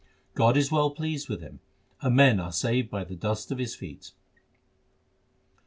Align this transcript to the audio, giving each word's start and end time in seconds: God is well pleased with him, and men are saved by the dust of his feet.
God 0.33 0.57
is 0.57 0.71
well 0.71 0.89
pleased 0.89 1.29
with 1.29 1.41
him, 1.41 1.59
and 2.01 2.15
men 2.15 2.39
are 2.39 2.51
saved 2.51 2.89
by 2.89 3.03
the 3.03 3.13
dust 3.15 3.51
of 3.51 3.59
his 3.59 3.75
feet. 3.75 4.13